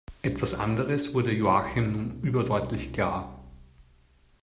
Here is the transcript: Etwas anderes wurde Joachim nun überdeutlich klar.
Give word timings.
Etwas 0.23 0.55
anderes 0.59 1.13
wurde 1.13 1.31
Joachim 1.31 1.91
nun 1.93 2.21
überdeutlich 2.23 2.91
klar. 2.91 3.37